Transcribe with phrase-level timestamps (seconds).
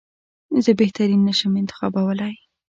[0.63, 2.35] زه بهترین نه شم انتخابولای.